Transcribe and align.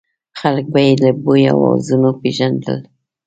خلک 0.39 0.65
به 0.73 0.79
یې 0.87 0.93
له 1.03 1.11
بوی 1.23 1.43
او 1.53 1.59
اواز 1.67 1.87
نه 2.01 2.11
پېژندل. 2.21 2.79